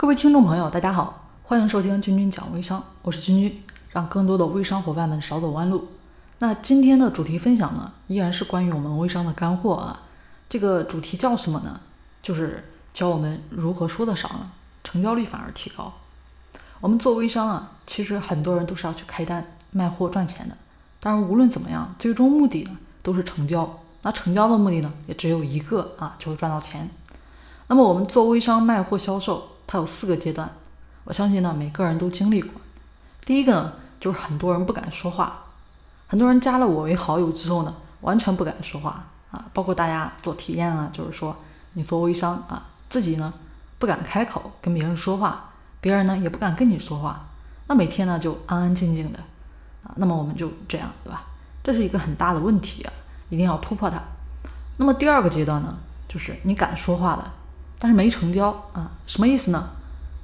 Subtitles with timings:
[0.00, 5.88] 各位听众朋友，大家好，欢迎收听君君讲微商，我是君君，让更多的微商伙伴们少走弯路。
[6.38, 10.00] 那今天的主题分享呢，依然是关于我们微商的干货啊。
[10.48, 11.78] 这个主题叫什么呢？
[12.22, 14.50] 就是教我们如何说的少呢，
[14.82, 15.92] 成交率反而提高。
[16.80, 20.56] 我们做微商啊，其实很多人都是要去开单卖货赚钱的。
[20.98, 23.78] 当然，无论怎么样，最终目的呢都是成交。
[24.00, 26.88] 那成交的目的呢，也只有一个啊，就是赚到钱。
[27.66, 29.46] 那么我们做微商卖货销售。
[29.72, 30.50] 它有四个阶段，
[31.04, 32.60] 我相信呢，每个人都经历过。
[33.24, 35.44] 第一个呢，就是很多人不敢说话，
[36.08, 39.44] 很多人加了我为好友之后呢，完全不敢说话啊。
[39.54, 41.36] 包括大家做体验啊，就是说
[41.74, 43.32] 你做微商啊，自己呢
[43.78, 47.28] 不敢开口跟别人说话，别人呢也不敢跟你说话，
[47.68, 49.20] 那每天呢就安安静静的
[49.84, 49.94] 啊。
[49.94, 51.22] 那么我们就这样，对吧？
[51.62, 52.92] 这是一个很大的问题啊，
[53.28, 54.02] 一定要突破它。
[54.78, 55.78] 那么第二个阶段呢，
[56.08, 57.34] 就是你敢说话了。
[57.82, 59.70] 但是没成交啊，什么意思呢？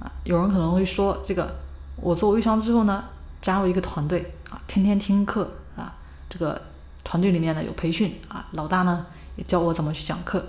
[0.00, 1.54] 啊，有人可能会说，这个
[1.94, 3.04] 我做微商之后呢，
[3.40, 5.94] 加入一个团队啊，天天听课啊，
[6.28, 6.60] 这个
[7.04, 10.44] 团队里面呢有培训啊，老大呢也教我怎么去讲课，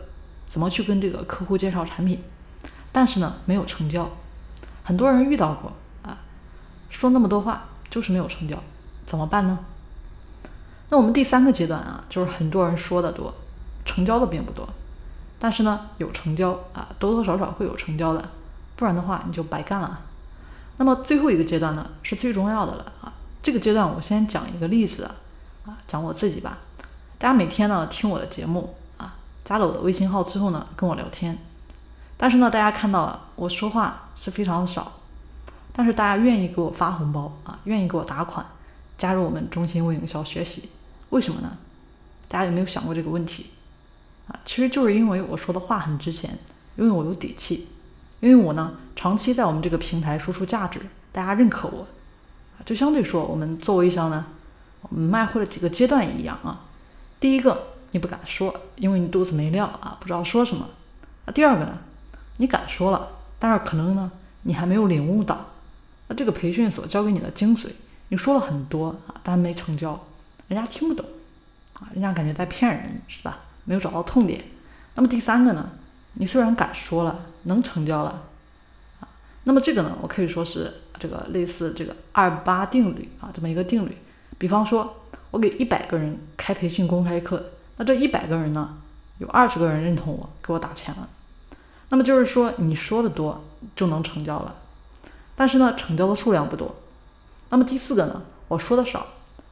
[0.50, 2.24] 怎么去跟这个客户介绍产品，
[2.92, 4.10] 但是呢没有成交，
[4.84, 6.18] 很多人遇到过啊，
[6.90, 8.58] 说那么多话就是没有成交，
[9.06, 9.60] 怎么办呢？
[10.90, 13.32] 那我们第三个阶段啊，就是很多人说的多，
[13.86, 14.68] 成交的并不多。
[15.46, 18.30] 但是呢，有成交啊，多多少少会有成交的，
[18.76, 20.02] 不然的话你就白干了。
[20.78, 23.14] 那么最后一个阶段呢，是最重要的了啊。
[23.44, 25.04] 这个阶段我先讲一个例子
[25.68, 26.58] 啊，讲我自己吧。
[27.20, 31.38] 大家每天呢听我的节目啊，加了我的微信号之后呢，跟我聊天。
[32.18, 34.94] 但是呢，大家看到我说话是非常少，
[35.72, 38.44] 但是大家愿意给我发红包啊，愿意给我打款，
[38.98, 40.72] 加入我们中心微营销学习，
[41.12, 41.52] 为什么呢？
[42.28, 43.52] 大家有没有想过这个问题？
[44.28, 46.38] 啊，其实就是因为我说的话很值钱，
[46.76, 47.68] 因为我有底气，
[48.20, 50.80] 因为我呢长期在我们这个平台输出价值，
[51.12, 51.88] 大家认可我，
[52.58, 54.26] 啊，就相对说我们做微商呢，
[54.82, 56.66] 我们卖货的几个阶段一样啊。
[57.20, 60.68] 第一个你不敢说，因为你肚子没料啊，不知道说什么。
[61.26, 61.78] 那第二个呢，
[62.38, 64.12] 你敢说了，但是可能呢
[64.44, 65.54] 你还没有领悟到，
[66.08, 67.68] 那这个培训所教给你的精髓，
[68.10, 70.06] 你说了很多啊，但没成交，
[70.48, 71.06] 人家听不懂，
[71.74, 73.40] 啊，人家感觉在骗人，是吧？
[73.66, 74.44] 没有找到痛点，
[74.96, 75.70] 那么第三个呢？
[76.14, 78.24] 你虽然敢说了，能成交了，
[79.02, 79.08] 啊，
[79.44, 83.98] 那么这个呢，我可以说是这个类似这个二八定律啊，这么一个定律。
[84.38, 88.78] 比方说，我给一百个人开培训公开课，那这一百个人呢，
[89.18, 91.10] 有二十个人认同我，给我打钱了。
[91.90, 93.44] 那么就是说，你说的多
[93.76, 94.56] 就能成交了，
[95.36, 96.76] 但是呢，成交的数量不多。
[97.50, 99.06] 那么第四个呢，我说的少，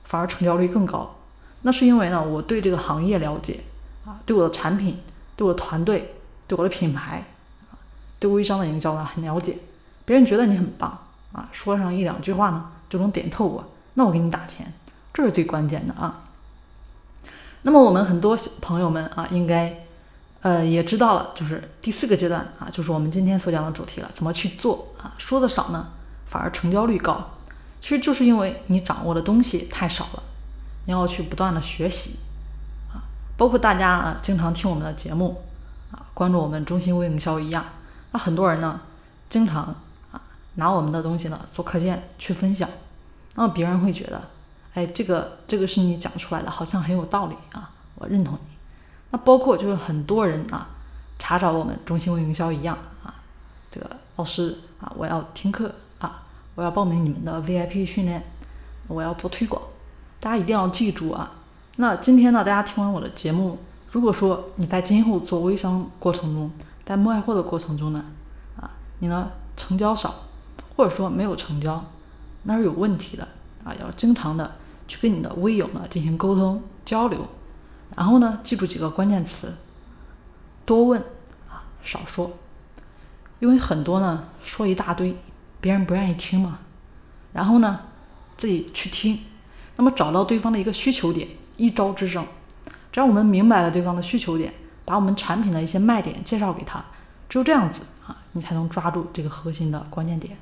[0.04, 1.16] 反而成交率更高。
[1.64, 3.60] 那是因为呢，我对这个行业了解。
[4.06, 5.00] 啊，对我的产品，
[5.36, 6.16] 对我的团队，
[6.48, 7.24] 对我的品牌，
[7.72, 7.80] 啊，
[8.20, 9.58] 对微商的营销呢很了解。
[10.06, 10.98] 别人觉得你很棒
[11.32, 14.74] 啊，说上一两句话呢就能点透我，那我给你打钱，
[15.14, 16.26] 这是最关键的啊。
[17.62, 19.86] 那么我们很多朋友们啊，应该
[20.42, 25.14] 呃也知道了，就是第四个阶段啊，就是我们今天所讲的主题了，怎么去做啊？
[25.18, 25.88] 说的少呢，
[26.30, 27.38] 反而成交率高，
[27.80, 30.24] 其实就是因为你掌握的东西太少了，
[30.88, 32.18] 你要去不断的学习。
[33.44, 35.44] 包括大家啊，经常听我们的节目
[35.92, 37.62] 啊，关注我们中心微营销一样，
[38.14, 38.80] 那很多人呢，
[39.30, 39.64] 经常
[40.14, 40.22] 啊
[40.56, 42.70] 拿我们的东西呢做课件去分享，
[43.36, 44.22] 那么别人会觉得，
[44.74, 48.48] 哎，这个这个是你讲出来的，好像很有道理啊，我认同你。
[49.12, 50.70] 那包括就是很多人啊，
[51.20, 53.14] 查找我们中心微营销一样啊，
[53.70, 56.24] 这个老师啊，我要听课啊，
[56.56, 58.24] 我要报名你们的 VIP 训练，
[58.88, 59.62] 我要做推广，
[60.22, 61.30] 大家一定要记住啊。
[61.78, 63.58] 那今天呢，大家听完我的节目，
[63.92, 66.52] 如果说你在今后做微商过程中，
[66.86, 68.06] 在卖货的过程中呢，
[68.56, 68.70] 啊，
[69.00, 70.14] 你呢成交少，
[70.76, 71.84] 或者说没有成交，
[72.44, 73.28] 那是有问题的
[73.64, 74.54] 啊，要经常的
[74.88, 77.26] 去跟你的微友呢进行沟通交流，
[77.96, 79.56] 然后呢，记住几个关键词，
[80.66, 81.02] 多问
[81.50, 82.34] 啊，少说，
[83.40, 85.18] 因为很多呢说一大堆，
[85.60, 86.60] 别人不愿意听嘛，
[87.34, 87.80] 然后呢
[88.38, 89.18] 自己去听，
[89.76, 91.28] 那么找到对方的一个需求点。
[91.58, 92.26] 一招制胜，
[92.92, 94.54] 只要我们明白了对方的需求点，
[94.86, 96.84] 把我们产品的一些卖点介绍给他，
[97.30, 100.38] 只有这样子啊，你才能抓住这个核心的关键点。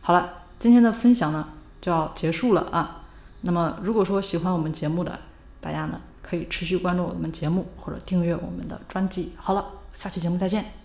[0.00, 1.48] 好了，今天的分享呢
[1.80, 3.02] 就要结束了啊。
[3.42, 5.18] 那么如果说喜欢我们节目的
[5.60, 9.32] 大家呢，可以持续关注我们节目或者订阅我们的专辑。
[9.36, 10.79] 好了，下期节目再见。